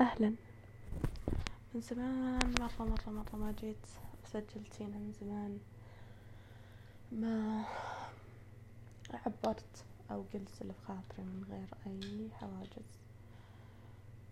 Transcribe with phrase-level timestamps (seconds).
[0.00, 0.34] أهلا.
[1.74, 3.86] من زمان مرة مرة مرة ما جيت
[4.32, 5.58] سجلت من زمان.
[7.12, 7.64] ما
[9.14, 12.90] عبرت أو قلت اللي بخاطري من غير أي حواجز.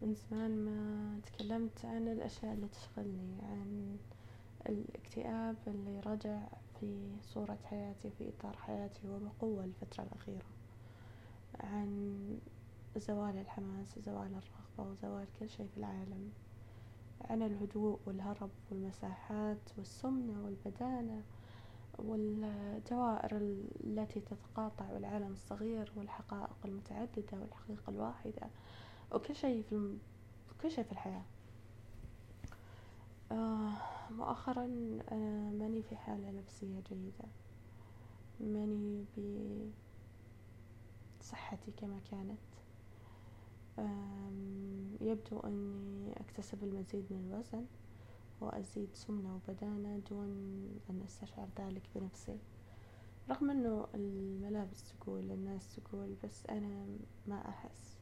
[0.02, 3.96] من زمان ما تكلمت عن الأشياء اللي تشغلني عن
[4.68, 6.38] الاكتئاب اللي رجع
[6.80, 10.46] في صورة حياتي في إطار حياتي وبقوة الفترة الأخيرة.
[11.60, 12.16] عن
[12.98, 16.30] زوال الحماس وزوال الرغبة وزوال كل شيء في العالم.
[17.30, 21.22] عن الهدوء والهرب والمساحات والسمنة والبدانة
[21.98, 23.36] والدوائر
[23.84, 28.48] التي تتقاطع والعالم الصغير والحقائق المتعددة والحقيقة الواحدة
[29.12, 29.98] وكل شيء في.
[30.62, 31.22] كل شيء في الحياة.
[33.32, 33.72] آه
[34.10, 34.64] مؤخرا
[35.12, 37.28] أنا ماني في حالة نفسية جيدة.
[38.40, 39.04] ماني
[41.20, 42.38] بصحتي كما كانت.
[45.00, 47.66] يبدو أني أكتسب المزيد من الوزن
[48.40, 50.28] وأزيد سمنة وبدانة دون
[50.90, 52.38] أن أستشعر ذلك بنفسي.
[53.30, 56.86] رغم أنه الملابس تقول الناس تقول بس أنا
[57.26, 57.96] ما أحس.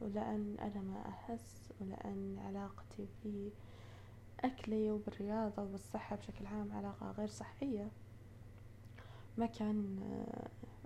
[0.00, 7.90] ولأن أنا ما أحس ولأن علاقتي بأكلي وبالرياضة وبالصحة بشكل عام علاقة غير صحية.
[9.38, 10.00] ما كان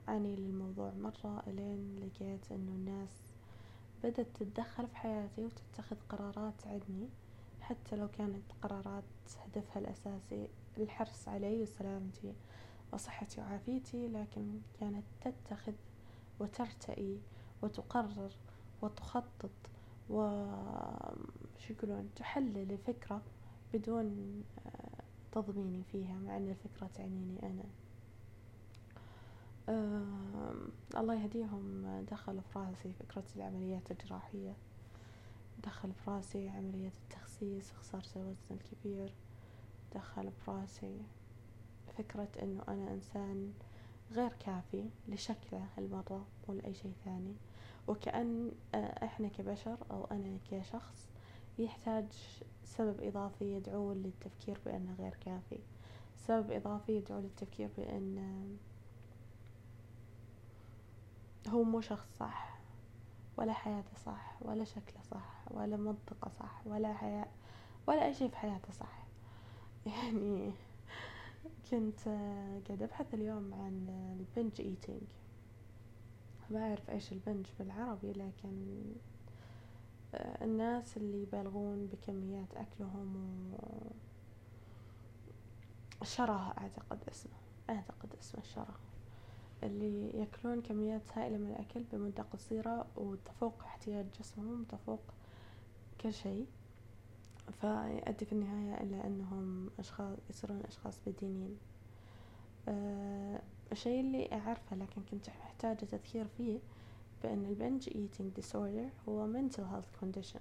[0.08, 0.92] أعني للموضوع.
[0.94, 3.31] مرة ألين لقيت أنه الناس
[4.04, 7.08] بدأت تتدخل في حياتي وتتخذ قرارات عني
[7.60, 9.04] حتى لو كانت قرارات
[9.44, 12.34] هدفها الأساسي الحرص علي وسلامتي
[12.92, 15.72] وصحتي وعافيتي لكن كانت تتخذ
[16.40, 17.20] وترتئي
[17.62, 18.32] وتقرر
[18.82, 19.50] وتخطط
[20.10, 20.44] و
[21.58, 23.22] شو يقولون تحلل الفكرة
[23.74, 27.64] بدون آه، تضميني فيها مع أن الفكرة تعنيني أنا.
[29.68, 30.54] آه
[30.96, 31.86] الله يهديهم.
[32.10, 34.54] دخل في راسي فكرة العمليات الجراحية.
[35.64, 39.12] دخل في راسي عملية التخسيس خسارة الوزن الكبير.
[39.94, 41.00] دخل في راسي
[41.98, 43.52] فكرة إنه أنا إنسان
[44.12, 47.34] غير كافي لشكله المرة ولأي شيء ثاني.
[47.88, 51.08] وكأن آه، إحنا كبشر أو أنا كشخص
[51.58, 52.06] يحتاج
[52.64, 55.58] سبب إضافي يدعو للتفكير بأنه غير كافي.
[56.16, 58.18] سبب إضافي يدعو للتفكير بأن
[61.48, 62.58] هو مو شخص صح
[63.36, 67.28] ولا حياته صح ولا شكله صح ولا منطقة صح ولا حياة
[67.86, 69.06] ولا أي شيء في حياته صح.
[69.86, 70.52] يعني
[71.70, 72.00] كنت
[72.68, 73.86] قاعدة أبحث اليوم عن
[74.20, 75.02] ال binge eating.
[76.50, 78.82] ما أعرف إيش ال binge بالعربي لكن
[80.14, 83.56] الناس اللي يبالغون بكميات أكلهم و
[86.04, 87.32] شره أعتقد اسمه
[87.70, 88.74] أعتقد اسمه الشره
[89.62, 95.00] اللي يأكلون كميات هائلة من الأكل بمدة قصيرة وتفوق احتياج جسمهم تفوق
[96.00, 96.46] كل شيء.
[97.60, 101.58] فيؤدي في النهاية إلى أنهم أشخاص يصيرون أشخاص بدينين
[102.68, 106.58] أه الشيء اللي أعرفه لكن كنت محتاجة تذكير فيه
[107.22, 110.40] بأن ال binge eating disorder هو mental health condition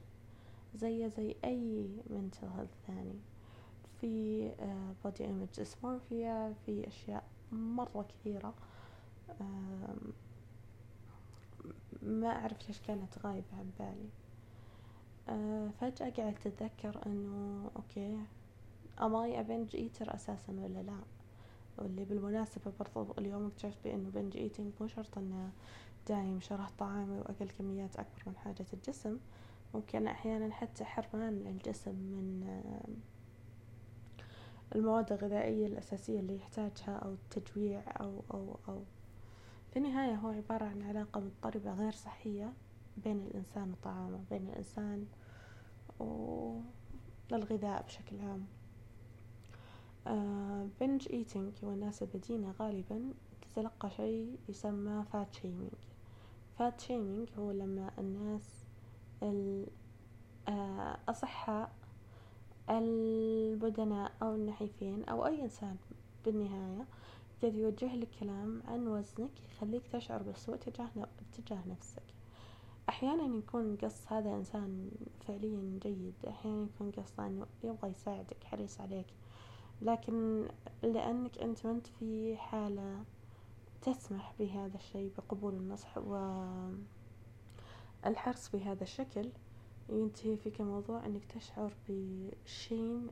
[0.76, 3.20] زي زي أي mental health ثاني.
[4.02, 4.50] في
[5.06, 8.54] body image dysmorphia في أشياء مرة كثيرة
[12.02, 14.10] ما أعرف ليش كانت غايبة عن بالي.
[15.30, 18.18] أه فجأة قاعدة أتذكر أنه okay
[19.02, 20.98] am I a binge eater أساسا ولا لا؟
[21.78, 25.50] واللي بالمناسبة برضو اليوم اكتشفت بأنه binge eating مو شرط أنه
[26.08, 29.18] دايم شرح طعامي وأكل كميات أكبر من حاجة الجسم.
[29.74, 32.62] ممكن أحيانا حتى حرمان الجسم من
[34.76, 38.84] المواد الغذائية الأساسية اللي يحتاجها أو التجويع أو أو أو
[39.72, 42.54] في النهاية هو عبارة عن علاقة مضطربة غير صحية
[42.98, 45.06] بين الإنسان وطعامه بين الإنسان
[46.00, 48.46] والغذاء بشكل عام.
[50.80, 55.74] بنج uh, ايتينج والناس البدينة غالبا تتلقى شيء يسمى fat shaming
[56.60, 58.66] fat shaming هو لما الناس
[60.48, 61.72] الأصحاء
[62.70, 65.76] البدناء أو النحيفين أو أي إنسان
[66.26, 66.86] بالنهاية
[67.42, 70.90] قاعد يوجه لك كلام عن وزنك يخليك تشعر بالسوء تجاه
[71.34, 72.04] تجاه نفسك.
[72.90, 74.92] أحيانا يكون قص هذا إنسان
[75.28, 79.08] فعليا جيد أحيانا يكون قصة أنه يبغى يساعدك حريص عليك.
[79.82, 80.48] لكن
[80.84, 83.04] لأنك أنت ما أنت في حالة
[83.82, 85.98] تسمح بهذا الشيء بقبول النصح
[88.04, 89.30] والحرص بهذا الشكل
[89.90, 93.08] ينتهي فيك الموضوع أنك تشعر بشيم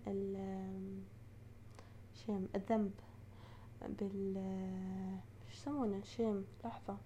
[2.25, 2.91] شيم الذنب.
[3.87, 4.37] بال
[5.47, 6.45] إيش يسمونه؟ شيم.
[6.65, 6.97] لحظة.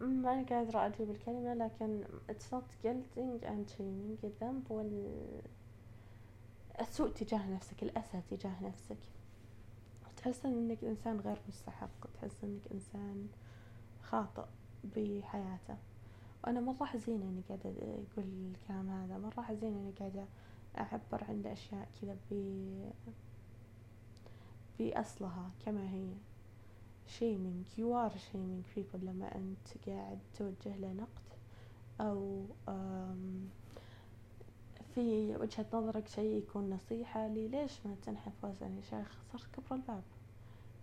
[0.00, 4.24] ماني قادرة أجيب الكلمة لكن it's not guilting and shaming.
[4.24, 5.12] الذنب وال
[6.80, 8.98] السوء تجاه نفسك الأسى تجاه نفسك.
[10.16, 13.28] تحس إنك إنسان غير مستحق تحس إنك إنسان
[14.02, 14.44] خاطئ
[14.84, 15.76] بحياته.
[16.46, 20.24] وأنا مرة حزينة إني قاعدة أقول الكلام هذا مرة حزينة إني قاعدة
[20.78, 22.34] أعبر عن الأشياء كذا ب
[24.78, 26.08] بأصلها كما هي.
[27.06, 27.64] Shaming.
[27.78, 31.26] You are shaming people لما أنت قاعد توجه له نقد
[32.00, 32.46] أو
[34.94, 39.76] في وجهة نظرك شيء يكون نصيحة لي ليش ما تنحف وزن يا شيخ صرت كبر
[39.76, 40.02] الباب.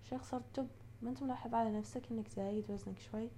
[0.10, 0.68] شيخ صرت جب
[1.04, 3.30] ما انت ملاحظ على نفسك انك زايد وزنك شوي؟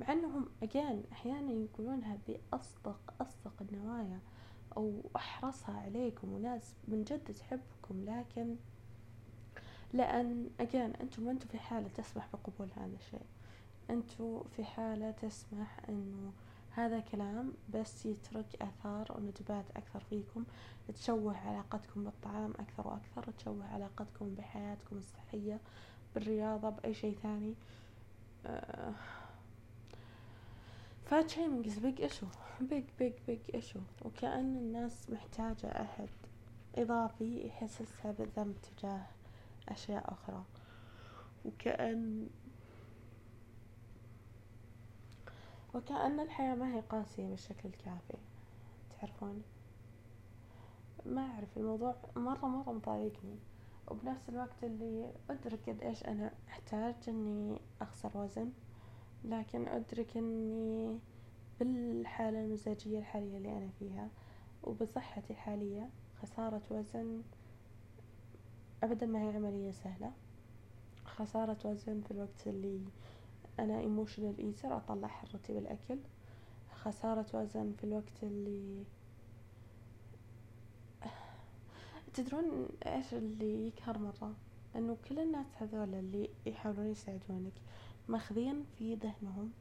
[0.00, 4.18] مع انهم اجين أحيانا يقولونها بأصدق أصدق النوايا
[4.76, 8.56] أو أحرصها عليكم وناس من جد تحبكم لكن
[9.92, 13.26] لأن again أنتم ما أنتم في حالة تسمح بقبول هذا الشيء.
[13.90, 16.32] أنتم في حالة تسمح إنه
[16.70, 20.44] هذا كلام بس يترك آثار وندبات أكثر فيكم
[20.94, 25.60] تشوه علاقتكم بالطعام أكثر وأكثر تشوه علاقتكم بحياتكم الصحية.
[26.14, 27.54] بالرياضة بأي شيء ثاني.
[31.06, 32.26] fat shaming is big issue
[32.60, 36.08] big big big issue وكأن الناس محتاجة أحد
[36.76, 39.06] إضافي يحسسها بالذنب تجاه
[39.68, 40.44] أشياء أخرى.
[41.44, 42.28] وكأن
[45.74, 48.18] وكأن الحياة ما هي قاسية بالشكل الكافي.
[49.00, 49.42] تعرفون؟
[51.06, 53.38] ما أعرف الموضوع مرة مرة مضايقني.
[53.88, 58.52] وبنفس الوقت اللي أدرك قد إيش أنا أحتاج إني أخسر وزن
[59.24, 60.98] لكن أدرك إني
[61.60, 64.08] بالحالة المزاجية الحالية اللي أنا فيها
[64.62, 65.88] وبصحتي الحالية
[66.22, 67.22] خسارة وزن
[68.82, 70.12] أبدا ما هي عملية سهلة.
[71.04, 72.80] خسارة وزن في الوقت اللي
[73.58, 75.98] أنا emotional eater أطلع حرتي بالأكل.
[76.74, 78.84] خسارة وزن في الوقت اللي
[82.14, 84.34] تدرون إيش اللي يقهر مرة؟
[84.76, 87.52] انه كل الناس هذول اللي يحاولون يساعدونك
[88.08, 89.52] ماخذين في ذهنهم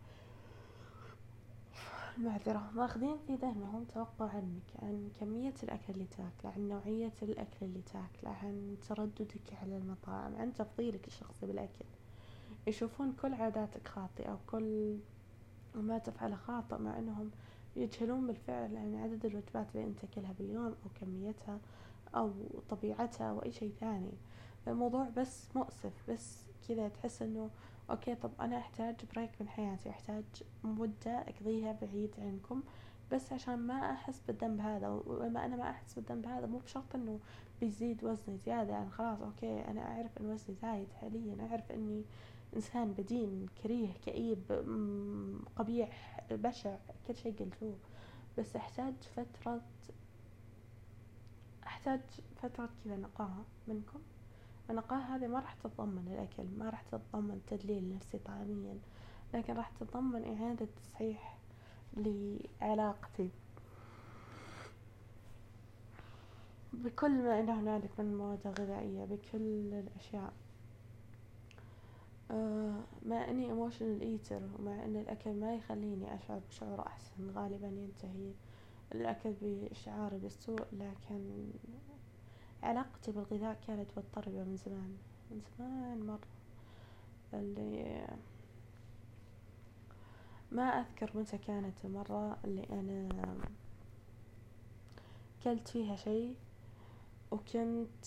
[2.18, 7.82] المعذرة ماخذين في ذهنهم توقع عنك عن كمية الأكل اللي تاكله عن نوعية الأكل اللي
[7.82, 11.86] تاكله عن ترددك على المطاعم عن تفضيلك الشخصي بالأكل.
[12.68, 14.98] يشوفون كل عاداتك خاطئة وكل
[15.76, 17.32] ما تفعله خاطئ مع أنهم
[17.76, 21.60] يجهلون بالفعل عن عدد الوجبات اللي أنت تاكلها باليوم أو كميتها.
[22.16, 22.32] أو
[22.70, 24.14] طبيعتها أو أي شيء ثاني.
[24.68, 27.50] الموضوع بس مؤسف بس كذا تحس أنه
[27.90, 30.24] okay طب أنا أحتاج break من حياتي أحتاج
[30.64, 32.64] مدة أقضيها بعيد عنكم
[33.12, 37.20] بس عشان ما أحس بالذنب هذا ولما أنا ما أحس بالذنب هذا مو بشرط أنه
[37.62, 38.74] بيزيد وزني زيادة.
[38.74, 42.04] يعني خلاص okay أنا أعرف أن وزني زايد حاليا أعرف أني
[42.56, 44.52] إنسان بدين كريه كئيب
[45.56, 46.76] قبيح بشع
[47.08, 47.78] كل شيء قلتوه.
[48.38, 49.62] بس أحتاج فترة
[51.84, 52.02] أحتاج
[52.42, 54.00] فترة كذا نقاهة منكم.
[54.70, 58.78] النقاهة هذه ما راح تتضمن الأكل ما راح تتضمن تدليل نفسي طعاميا
[59.34, 61.38] لكن راح تتضمن إعادة تصحيح
[61.98, 63.30] لعلاقتي.
[66.74, 70.34] بكل ما إن هنالك من المواد الغذائية بكل الأشياء.
[72.32, 78.32] آه مع إني emotional eater ومع إن الأكل ما يخليني أشعر بشعور أحسن غالبا ينتهي.
[78.96, 81.50] الأكل بإشعاري بالسوء لكن
[82.64, 84.98] علاقتي بالغذاء كانت مضطربة من زمان
[85.32, 86.28] من زمان مرة.
[87.34, 88.08] اللي
[90.52, 93.38] ما أذكر متى كانت المرة اللي أنا
[95.44, 96.36] كلت فيها شيء
[97.32, 98.06] وكنت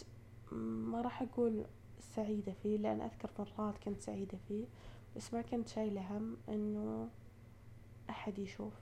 [0.53, 1.65] ما راح أقول
[2.01, 4.65] سعيدة فيه لأن أذكر مرات كنت سعيدة فيه
[5.17, 7.09] بس ما كنت شايلة هم إنه
[8.11, 8.73] أحد يشوف.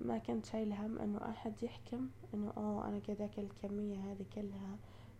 [0.00, 4.76] ما كنت شايلة هم إنه أحد يحكم إنه أوه أنا قاعدة أكل الكمية هذه كلها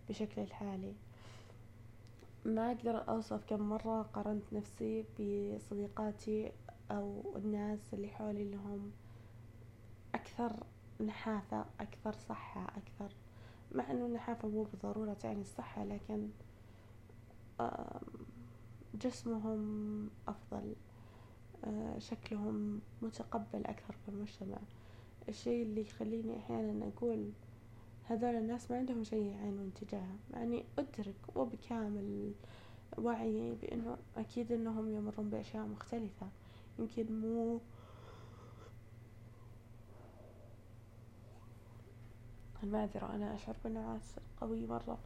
[0.09, 0.95] بشكل الحالي.
[2.45, 6.53] ما أقدر أوصف كم مرة قارنت نفسي بصديقاتي
[6.91, 8.93] أو الناس اللي حولي اللي هم
[10.15, 10.53] أكثر
[11.01, 13.15] نحافة أكثر صحة أكثر
[13.73, 16.29] مع أنه النحافة مو بالضرورة تعني الصحة لكن
[18.95, 20.57] جسمهم أفضل.
[20.59, 20.88] آه،
[21.99, 24.59] شكلهم متقبل أكثر في المجتمع.
[25.29, 27.31] الشيء اللي يخليني أحيانا أقول
[28.05, 32.33] هذول الناس ما عندهم شيء يعانون تجاهه يعني أدرك وبكامل
[32.99, 36.29] وعي بأنه أكيد أنهم يمرون بأشياء مختلفة.
[36.79, 37.61] يمكن مو
[42.63, 44.99] المعذرة أنا أشعر بالنعاس قوي مرة.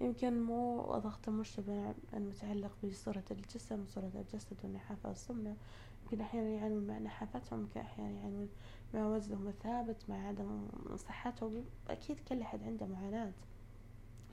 [0.00, 5.56] يمكن مو ضغط المجتمع المتعلق بصورة الجسم صورة الجسد والنحافة والسمنة.
[6.02, 8.48] يمكن أحيانا يعانون مع نحافتهم يمكن أحيانا يعانون
[8.94, 11.64] مع وزنهم الثابت مع عدم صحتهم.
[11.88, 13.32] أكيد كل أحد عنده معاناة.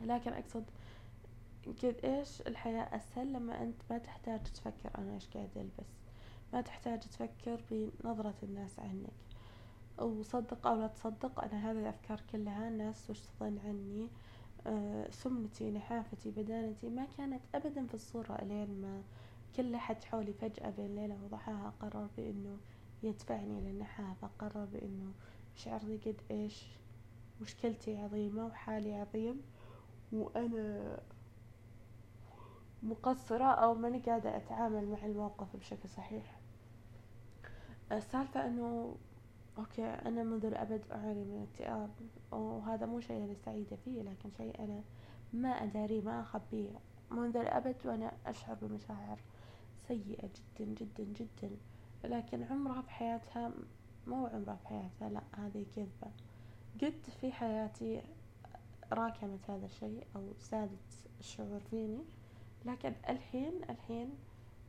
[0.01, 0.63] لكن أقصد
[1.65, 5.89] قد إيش الحياة أسهل لما أنت ما تحتاج تفكر أنا إيش قاعد ألبس.
[6.53, 9.13] ما تحتاج تفكر بنظرة الناس عنك.
[10.01, 14.38] وصدق أو لا تصدق أنا هذه الأفكار كلها الناس وش تظن عني؟ أه
[15.09, 19.03] سمنتي نحافتي بدانتي ما كانت أبدا في الصورة ألين ما
[19.55, 22.57] كل أحد حولي فجأة بين ليلة وضحاها قرر بأنه
[23.03, 25.11] يدفعني للنحافة قرر بأنه
[25.55, 26.67] شعرني قد إيش
[27.41, 29.41] مشكلتي عظيمة وحالي عظيم
[30.11, 30.99] وأنا
[32.83, 36.39] مقصرة أو ماني قاعدة أتعامل مع الموقف بشكل صحيح.
[37.91, 38.95] السالفة أنه
[39.59, 41.89] أوكي أنا منذ الأبد أعاني من اكتئاب
[42.31, 44.83] وهذا مو شيء أنا سعيدة فيه لكن شيء أنا
[45.33, 46.69] ما أداريه ما أخبيه.
[47.11, 49.19] منذ الأبد وأنا أشعر بمشاعر
[49.87, 51.51] سيئة جدا جدا جدا.
[52.03, 53.51] لكن عمرها في حياتها
[54.07, 56.11] مو عمرها في حياتها لا هذه كذبة.
[56.81, 58.01] قد في حياتي
[58.93, 62.03] راكمت هذا الشيء أو زادت الشعور فيني
[62.65, 64.09] لكن الحين الحين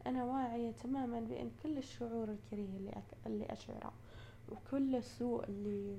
[0.06, 3.04] أنا واعية تماما بأن كل الشعور الكريه اللي, أك...
[3.26, 3.92] اللي أشعره
[4.48, 5.98] وكل السوء اللي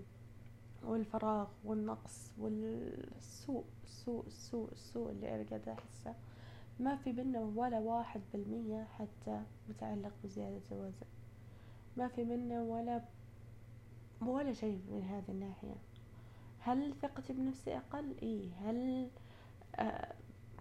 [0.84, 6.16] والفراغ والنقص والسوء السوء السوء السوء اللي أنا قاعدة أحسه.
[6.80, 11.06] ما في بينا ولا واحد بالمية حتى متعلق بزيادة الوزن.
[11.98, 13.02] ما في منا ولا
[14.22, 15.76] ولا شيء من هذه الناحية.
[16.60, 19.10] هل ثقتي بنفسي أقل؟ إيه هل
[19.76, 20.14] آه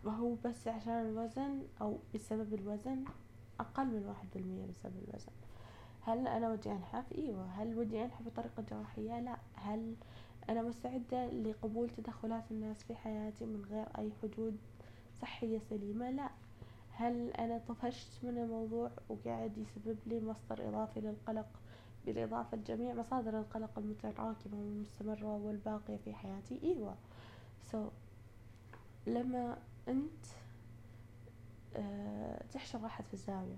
[0.06, 3.04] هو بس عشان الوزن أو بسبب الوزن؟
[3.60, 5.32] أقل من واحد بالمية بسبب الوزن.
[6.02, 9.94] هل أنا ودي أنحف؟ إيوه هل ودي أنحف بطريقة جراحية؟ لا هل
[10.48, 14.56] أنا مستعدة لقبول تدخلات الناس في حياتي من غير أي حدود
[15.22, 16.30] صحية سليمة؟ لا
[16.92, 21.46] هل أنا طفشت من الموضوع وقاعد يسبب لي مصدر إضافي للقلق
[22.06, 26.94] بالإضافة لجميع مصادر القلق المتراكمة والمستمرة والباقية في حياتي إيوه
[27.72, 27.76] so
[29.06, 30.24] لما أنت
[31.76, 33.56] أه تحشر واحد في الزاوية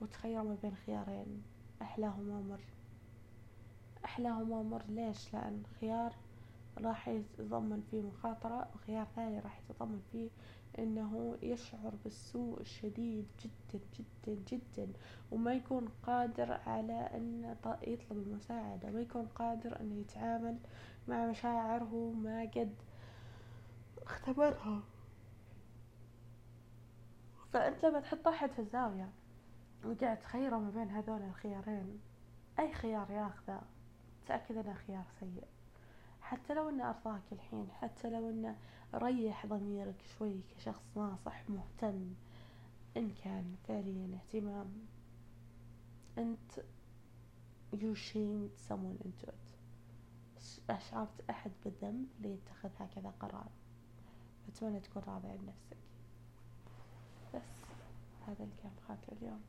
[0.00, 1.42] وتخير ما بين خيارين.
[1.82, 2.60] أحلاهما مر.
[4.04, 4.82] أحلاهما مر.
[4.88, 6.12] ليش؟ لأن خيار
[6.78, 10.30] راح يتضمن فيه مخاطرة وخيار ثاني راح يتضمن فيه
[10.78, 14.92] إنه يشعر بالسوء الشديد جدا جدا جدا.
[15.30, 18.90] وما يكون قادر على أن يطلب المساعدة.
[18.90, 20.58] ما يكون قادر انه يتعامل
[21.08, 22.74] مع مشاعره ما قد
[24.02, 24.82] اختبرها.
[27.52, 29.08] فأنت لما تحط احد في الزاوية
[29.84, 32.00] وقاعد تخيره ما بين هذول الخيارين.
[32.58, 33.62] أي خيار ياخذه
[34.26, 35.44] تأكد إنه خيار سيء.
[36.20, 38.56] حتى لو إنه أرضاك الحين حتى لو إنه
[38.94, 42.14] ريح ضميرك شوي كشخص ناصح مهتم.
[42.96, 44.86] إن كان فعليا اهتمام.
[46.18, 46.52] أنت
[47.72, 49.48] you shamed someone into it.
[50.70, 53.48] أشعرت أحد بالذنب ليتخذ هكذا قرار.
[54.48, 55.76] أتمنى تكون راضي عن نفسك.
[57.34, 57.64] بس
[58.26, 59.40] هذا اللي كان في خاطري اليوم.